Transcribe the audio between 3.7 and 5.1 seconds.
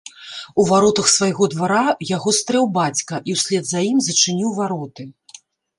за ім зачыніў вароты.